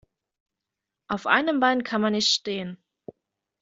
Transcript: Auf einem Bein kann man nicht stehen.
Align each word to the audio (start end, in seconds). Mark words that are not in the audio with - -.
Auf 1.11 1.27
einem 1.27 1.59
Bein 1.59 1.83
kann 1.83 2.01
man 2.01 2.13
nicht 2.13 2.29
stehen. 2.29 2.83